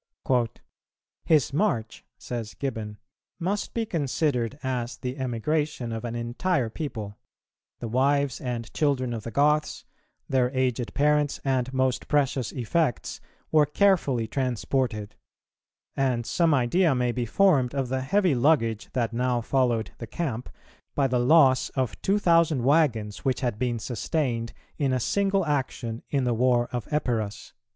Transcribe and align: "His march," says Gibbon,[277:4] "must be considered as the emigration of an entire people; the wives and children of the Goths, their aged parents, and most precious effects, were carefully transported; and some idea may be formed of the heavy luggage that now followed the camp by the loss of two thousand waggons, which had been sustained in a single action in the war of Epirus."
"His 1.25 1.53
march," 1.53 2.03
says 2.17 2.55
Gibbon,[277:4] 2.55 2.95
"must 3.39 3.71
be 3.75 3.85
considered 3.85 4.57
as 4.63 4.97
the 4.97 5.15
emigration 5.19 5.91
of 5.91 6.03
an 6.03 6.15
entire 6.15 6.71
people; 6.71 7.19
the 7.81 7.87
wives 7.87 8.41
and 8.41 8.73
children 8.73 9.13
of 9.13 9.21
the 9.21 9.29
Goths, 9.29 9.85
their 10.27 10.49
aged 10.57 10.95
parents, 10.95 11.39
and 11.45 11.71
most 11.71 12.07
precious 12.07 12.51
effects, 12.51 13.21
were 13.51 13.67
carefully 13.67 14.25
transported; 14.25 15.13
and 15.95 16.25
some 16.25 16.51
idea 16.55 16.95
may 16.95 17.11
be 17.11 17.27
formed 17.27 17.75
of 17.75 17.89
the 17.89 18.01
heavy 18.01 18.33
luggage 18.33 18.89
that 18.93 19.13
now 19.13 19.39
followed 19.39 19.91
the 19.99 20.07
camp 20.07 20.49
by 20.95 21.05
the 21.05 21.19
loss 21.19 21.69
of 21.75 22.01
two 22.01 22.17
thousand 22.17 22.63
waggons, 22.63 23.23
which 23.23 23.41
had 23.41 23.59
been 23.59 23.77
sustained 23.77 24.51
in 24.79 24.93
a 24.93 24.99
single 24.99 25.45
action 25.45 26.01
in 26.09 26.23
the 26.23 26.33
war 26.33 26.67
of 26.71 26.91
Epirus." 26.91 27.53